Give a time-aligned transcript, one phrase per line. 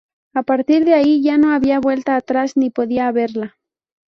[0.33, 3.59] A partir de ahí ya no había vuelta atrás ni podía haberla.